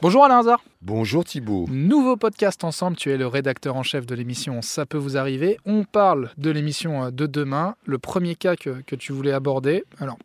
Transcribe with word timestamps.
Bonjour 0.00 0.24
Alain 0.24 0.38
Hazard. 0.38 0.62
Bonjour 0.80 1.24
Thibault. 1.24 1.66
Nouveau 1.68 2.16
podcast 2.16 2.62
ensemble, 2.62 2.96
tu 2.96 3.10
es 3.10 3.16
le 3.16 3.26
rédacteur 3.26 3.74
en 3.74 3.82
chef 3.82 4.06
de 4.06 4.14
l'émission 4.14 4.62
Ça 4.62 4.86
peut 4.86 4.96
vous 4.96 5.16
arriver. 5.16 5.58
On 5.66 5.82
parle 5.82 6.30
de 6.38 6.50
l'émission 6.50 7.06
euh, 7.06 7.10
de 7.10 7.26
demain, 7.26 7.74
le 7.84 7.98
premier 7.98 8.36
cas 8.36 8.54
que, 8.54 8.80
que 8.82 8.94
tu 8.94 9.12
voulais 9.12 9.32
aborder. 9.32 9.82
Alors, 9.98 10.16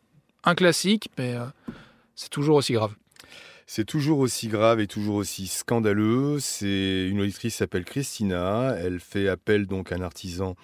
un 0.43 0.53
classique, 0.53 1.09
mais 1.17 1.33
euh, 1.33 1.45
c'est 2.13 2.29
toujours 2.29 2.57
aussi 2.57 2.73
grave. 2.73 2.93
C'est 3.65 3.85
toujours 3.85 4.19
aussi 4.19 4.47
grave 4.47 4.79
et 4.79 4.85
toujours 4.85 5.15
aussi 5.15 5.47
scandaleux. 5.47 6.37
C'est 6.39 7.07
une 7.09 7.19
auditrice 7.19 7.53
qui 7.53 7.57
s'appelle 7.57 7.85
Christina. 7.85 8.75
Elle 8.77 8.99
fait 8.99 9.27
appel 9.27 9.65
donc 9.65 9.91
à 9.91 9.95
un 9.95 10.01
artisan 10.01 10.55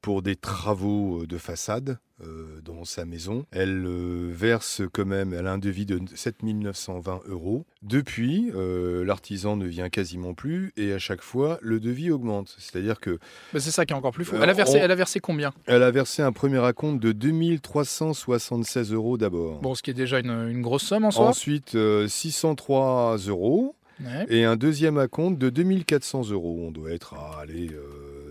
pour 0.00 0.22
des 0.22 0.36
travaux 0.36 1.26
de 1.26 1.36
façade 1.38 1.98
euh, 2.22 2.60
dans 2.64 2.84
sa 2.84 3.04
maison. 3.04 3.44
Elle 3.50 3.84
euh, 3.86 4.30
verse 4.32 4.82
quand 4.92 5.04
même, 5.06 5.32
elle 5.34 5.46
a 5.46 5.52
un 5.52 5.58
devis 5.58 5.86
de 5.86 6.00
7920 6.14 7.20
euros. 7.28 7.64
Depuis, 7.82 8.50
euh, 8.54 9.04
l'artisan 9.04 9.56
ne 9.56 9.66
vient 9.66 9.88
quasiment 9.88 10.34
plus 10.34 10.72
et 10.76 10.92
à 10.92 10.98
chaque 10.98 11.22
fois, 11.22 11.58
le 11.62 11.80
devis 11.80 12.10
augmente. 12.10 12.54
C'est-à-dire 12.58 13.00
que... 13.00 13.18
C'est 13.54 13.70
ça 13.70 13.84
qui 13.86 13.92
est 13.92 13.96
encore 13.96 14.12
plus 14.12 14.24
fou. 14.24 14.36
Elle 14.40 14.48
a 14.50 14.52
versé, 14.52 14.78
on- 14.78 14.82
elle 14.82 14.90
a 14.90 14.94
versé 14.94 15.20
combien? 15.20 15.52
Elle 15.66 15.82
a 15.82 15.90
versé 15.90 16.22
un 16.22 16.32
premier 16.32 16.62
acompte 16.64 17.00
de 17.02 17.12
2376 17.12 18.92
euros 18.92 19.16
d'abord. 19.18 19.60
Bon, 19.60 19.74
ce 19.74 19.82
qui 19.82 19.90
est 19.90 19.94
déjà 19.94 20.18
une, 20.20 20.30
une 20.30 20.62
grosse 20.62 20.82
somme 20.84 21.04
en 21.04 21.10
soi. 21.10 21.26
Ensuite, 21.28 21.74
euh, 21.74 22.08
603 22.08 23.16
euros. 23.28 23.76
Ouais. 24.02 24.24
Et 24.30 24.44
un 24.44 24.56
deuxième 24.56 24.96
acompte 24.96 25.38
de 25.38 25.50
2400 25.50 26.30
euros. 26.30 26.58
On 26.66 26.70
doit 26.70 26.90
être 26.90 27.14
à 27.14 27.40
aller, 27.40 27.68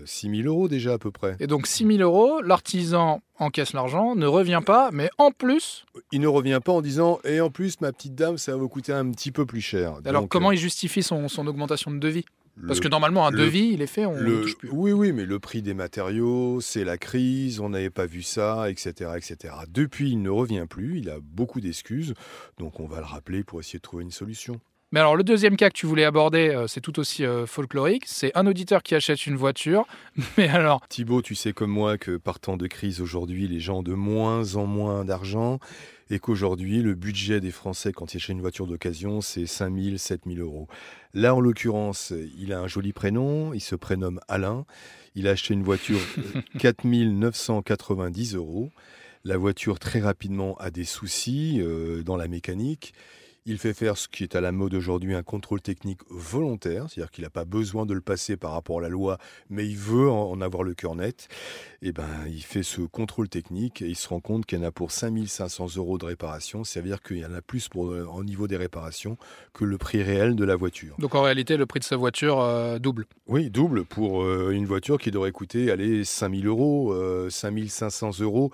euh, 0.00 0.06
6000 0.06 0.46
euros 0.46 0.68
déjà 0.68 0.94
à 0.94 0.98
peu 0.98 1.10
près. 1.10 1.36
Et 1.40 1.46
donc 1.46 1.66
6 1.66 1.86
000 1.86 1.98
euros, 2.00 2.40
l'artisan 2.42 3.22
encaisse 3.38 3.72
l'argent, 3.72 4.14
ne 4.16 4.26
revient 4.26 4.60
pas, 4.64 4.90
mais 4.92 5.10
en 5.18 5.30
plus, 5.30 5.84
Il 6.12 6.20
ne 6.20 6.26
revient 6.28 6.60
pas 6.64 6.72
en 6.72 6.82
disant 6.82 7.18
Et 7.24 7.40
en 7.40 7.50
plus, 7.50 7.80
ma 7.80 7.92
petite 7.92 8.14
dame, 8.14 8.36
ça 8.38 8.52
va 8.52 8.58
vous 8.58 8.68
coûter 8.68 8.92
un 8.92 9.10
petit 9.10 9.32
peu 9.32 9.46
plus 9.46 9.60
cher. 9.60 9.94
alors 10.04 10.22
Donc, 10.22 10.30
comment 10.30 10.50
euh, 10.50 10.54
il 10.54 10.58
justifie 10.58 11.02
son, 11.02 11.28
son 11.28 11.46
augmentation 11.46 11.90
de 11.90 11.98
devis? 11.98 12.24
Parce 12.66 12.78
le- 12.78 12.82
que 12.84 12.88
normalement, 12.88 13.26
un 13.26 13.30
le- 13.30 13.38
devis, 13.38 13.70
il 13.72 13.80
est 13.80 13.86
fait, 13.86 14.04
on 14.04 14.12
le- 14.12 14.42
touche 14.42 14.58
plus. 14.58 14.68
Oui, 14.72 14.92
oui, 14.92 15.12
mais 15.12 15.24
le 15.24 15.38
prix 15.38 15.62
des 15.62 15.72
matériaux, 15.72 16.60
c'est 16.60 16.84
la 16.84 16.98
crise, 16.98 17.60
on 17.60 17.70
n'avait 17.70 17.88
pas 17.90 18.04
vu 18.06 18.22
ça, 18.22 18.68
etc., 18.70 19.12
etc. 19.16 19.54
Depuis, 19.68 20.10
il 20.10 20.20
ne 20.20 20.28
revient 20.30 20.66
plus, 20.68 20.98
il 20.98 21.08
a 21.08 21.18
beaucoup 21.22 21.60
d'excuses, 21.60 22.12
donc 22.58 22.78
on 22.80 22.86
va 22.86 22.98
le 22.98 23.06
rappeler 23.06 23.44
pour 23.44 23.60
essayer 23.60 23.78
de 23.78 23.82
trouver 23.82 24.02
une 24.04 24.10
solution. 24.10 24.60
Mais 24.92 25.00
alors, 25.00 25.14
le 25.14 25.22
deuxième 25.22 25.56
cas 25.56 25.68
que 25.68 25.74
tu 25.74 25.86
voulais 25.86 26.04
aborder, 26.04 26.48
euh, 26.48 26.66
c'est 26.66 26.80
tout 26.80 26.98
aussi 26.98 27.24
euh, 27.24 27.46
folklorique. 27.46 28.04
C'est 28.06 28.36
un 28.36 28.46
auditeur 28.46 28.82
qui 28.82 28.94
achète 28.94 29.26
une 29.26 29.36
voiture. 29.36 29.86
Mais 30.36 30.48
alors, 30.48 30.80
Thibaut, 30.88 31.22
tu 31.22 31.34
sais 31.34 31.52
comme 31.52 31.70
moi 31.70 31.96
que 31.96 32.16
par 32.16 32.40
temps 32.40 32.56
de 32.56 32.66
crise 32.66 33.00
aujourd'hui, 33.00 33.46
les 33.46 33.60
gens 33.60 33.78
ont 33.78 33.82
de 33.82 33.94
moins 33.94 34.56
en 34.56 34.66
moins 34.66 35.04
d'argent 35.04 35.60
et 36.10 36.18
qu'aujourd'hui, 36.18 36.82
le 36.82 36.94
budget 36.94 37.40
des 37.40 37.52
Français 37.52 37.92
quand 37.92 38.14
ils 38.14 38.16
achètent 38.16 38.34
une 38.34 38.40
voiture 38.40 38.66
d'occasion, 38.66 39.20
c'est 39.20 39.46
5 39.46 39.72
000, 39.72 39.96
7 39.96 40.22
000 40.26 40.40
euros. 40.40 40.66
Là, 41.14 41.36
en 41.36 41.40
l'occurrence, 41.40 42.12
il 42.36 42.52
a 42.52 42.58
un 42.58 42.66
joli 42.66 42.92
prénom, 42.92 43.54
il 43.54 43.60
se 43.60 43.76
prénomme 43.76 44.20
Alain. 44.26 44.66
Il 45.14 45.28
a 45.28 45.30
acheté 45.30 45.54
une 45.54 45.62
voiture 45.62 46.00
euh, 46.36 46.40
4 46.58 46.84
990 46.84 48.34
euros. 48.34 48.70
La 49.24 49.36
voiture, 49.36 49.78
très 49.78 50.00
rapidement, 50.00 50.56
a 50.58 50.70
des 50.70 50.84
soucis 50.84 51.60
euh, 51.60 52.02
dans 52.02 52.16
la 52.16 52.26
mécanique. 52.26 52.92
Il 53.46 53.58
fait 53.58 53.74
faire 53.74 53.96
ce 53.96 54.08
qui 54.08 54.22
est 54.22 54.36
à 54.36 54.40
la 54.40 54.52
mode 54.52 54.74
aujourd'hui, 54.74 55.14
un 55.14 55.22
contrôle 55.22 55.60
technique 55.60 56.00
volontaire, 56.08 56.86
c'est-à-dire 56.88 57.10
qu'il 57.10 57.24
n'a 57.24 57.30
pas 57.30 57.44
besoin 57.44 57.86
de 57.86 57.94
le 57.94 58.00
passer 58.00 58.36
par 58.36 58.52
rapport 58.52 58.80
à 58.80 58.82
la 58.82 58.88
loi, 58.88 59.18
mais 59.48 59.66
il 59.66 59.76
veut 59.76 60.10
en 60.10 60.40
avoir 60.40 60.62
le 60.62 60.74
cœur 60.74 60.94
net. 60.94 61.28
Et 61.82 61.92
ben, 61.92 62.06
il 62.28 62.42
fait 62.42 62.62
ce 62.62 62.82
contrôle 62.82 63.28
technique 63.28 63.80
et 63.82 63.86
il 63.86 63.96
se 63.96 64.08
rend 64.08 64.20
compte 64.20 64.44
qu'il 64.46 64.58
y 64.58 64.62
en 64.62 64.64
a 64.64 64.72
pour 64.72 64.92
5500 64.92 65.76
euros 65.76 65.98
de 65.98 66.04
réparation. 66.04 66.64
Ça 66.64 66.80
veut 66.80 66.88
dire 66.88 67.02
qu'il 67.02 67.18
y 67.18 67.24
en 67.24 67.32
a 67.32 67.40
plus 67.40 67.68
pour, 67.68 67.90
euh, 67.90 68.04
au 68.04 68.24
niveau 68.24 68.46
des 68.46 68.56
réparations 68.56 69.16
que 69.54 69.64
le 69.64 69.78
prix 69.78 70.02
réel 70.02 70.36
de 70.36 70.44
la 70.44 70.56
voiture. 70.56 70.96
donc 70.98 71.14
en 71.14 71.22
réalité, 71.22 71.56
le 71.56 71.66
prix 71.66 71.80
de 71.80 71.84
sa 71.84 71.96
voiture 71.96 72.40
euh, 72.40 72.78
double. 72.78 73.06
Oui, 73.26 73.50
double 73.50 73.84
pour 73.84 74.22
euh, 74.22 74.50
une 74.50 74.66
voiture 74.66 74.98
qui 74.98 75.10
devrait 75.10 75.32
coûter 75.32 75.70
allez, 75.70 76.04
5000 76.04 76.46
euros, 76.46 76.92
euh, 76.92 77.30
5500 77.30 78.20
euros. 78.20 78.50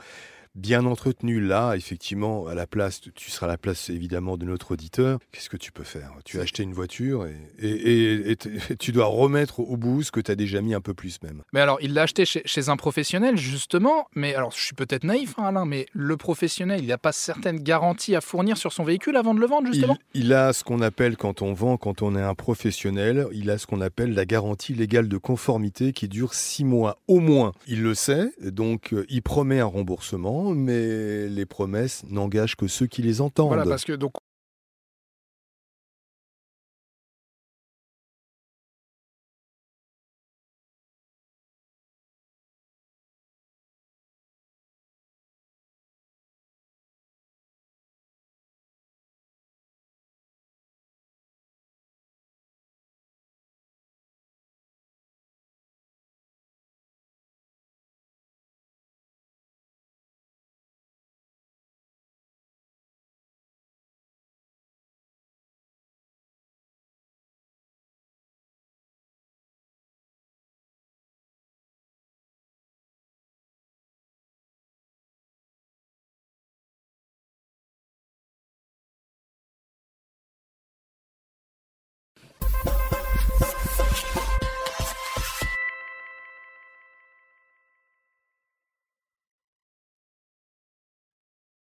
Bien 0.56 0.86
entretenu 0.86 1.38
là, 1.38 1.74
effectivement, 1.76 2.46
à 2.46 2.54
la 2.54 2.66
place, 2.66 3.02
tu 3.14 3.30
seras 3.30 3.44
à 3.46 3.48
la 3.50 3.58
place 3.58 3.90
évidemment 3.90 4.38
de 4.38 4.46
notre 4.46 4.72
auditeur. 4.72 5.18
Qu'est-ce 5.30 5.50
que 5.50 5.58
tu 5.58 5.70
peux 5.70 5.84
faire? 5.84 6.12
Tu 6.24 6.38
as 6.38 6.42
acheté 6.42 6.62
une 6.62 6.72
voiture 6.72 7.26
et, 7.26 7.36
et- 7.58 7.68
et- 7.70 8.30
et 8.30 8.36
t- 8.36 8.50
tu 8.78 8.90
dois 8.90 9.04
remettre 9.04 9.60
au 9.60 9.76
bout 9.76 10.02
ce 10.02 10.10
que 10.10 10.20
tu 10.20 10.30
as 10.30 10.34
déjà 10.34 10.62
mis 10.62 10.72
un 10.72 10.80
peu 10.80 10.94
plus 10.94 11.22
même. 11.22 11.42
Mais 11.52 11.60
alors, 11.60 11.76
il 11.82 11.92
l'a 11.92 12.02
acheté 12.02 12.24
chez, 12.24 12.40
chez 12.46 12.70
un 12.70 12.76
professionnel, 12.78 13.36
justement. 13.36 14.06
Mais 14.14 14.34
alors, 14.34 14.50
je 14.52 14.60
suis 14.64 14.74
peut-être 14.74 15.04
naïf, 15.04 15.34
hein, 15.36 15.44
Alain, 15.44 15.66
mais 15.66 15.86
le 15.92 16.16
professionnel, 16.16 16.80
il 16.82 16.86
n'a 16.88 16.96
pas 16.96 17.12
certaines 17.12 17.58
garanties 17.62 18.16
à 18.16 18.22
fournir 18.22 18.56
sur 18.56 18.72
son 18.72 18.82
véhicule 18.82 19.16
avant 19.18 19.34
de 19.34 19.40
le 19.40 19.46
vendre, 19.46 19.66
justement? 19.70 19.98
Il 20.14 20.32
a 20.32 20.54
ce 20.54 20.64
qu'on 20.64 20.80
appelle, 20.80 21.18
quand 21.18 21.42
on 21.42 21.52
vend, 21.52 21.76
quand 21.76 22.00
on 22.00 22.16
est 22.16 22.22
un 22.22 22.34
professionnel, 22.34 23.26
il 23.32 23.50
a 23.50 23.58
ce 23.58 23.66
qu'on 23.66 23.82
appelle 23.82 24.14
la 24.14 24.24
garantie 24.24 24.72
légale 24.72 25.08
de 25.08 25.18
conformité 25.18 25.92
qui 25.92 26.08
dure 26.08 26.32
six 26.32 26.64
mois 26.64 26.98
au 27.08 27.20
moins. 27.20 27.52
Il 27.66 27.82
le 27.82 27.94
sait, 27.94 28.30
donc 28.42 28.94
euh, 28.94 29.04
il 29.10 29.20
promet 29.20 29.60
un 29.60 29.66
remboursement, 29.66 30.45
mais 30.54 31.28
les 31.28 31.46
promesses 31.46 32.04
n'engagent 32.08 32.56
que 32.56 32.66
ceux 32.68 32.86
qui 32.86 33.02
les 33.02 33.20
entendent. 33.20 33.50